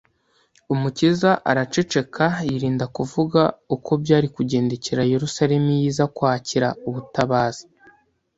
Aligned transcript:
"Umukiza 0.73 1.31
araceceka, 1.49 2.25
yirinda 2.49 2.85
kuvuga 2.97 3.41
uko 3.75 3.91
byari 4.03 4.27
kugendekera 4.35 5.01
Yerusalemu 5.13 5.67
iyo 5.77 5.85
iza 5.89 6.05
kwakira 6.15 6.67
ubutabazi, 6.87 7.65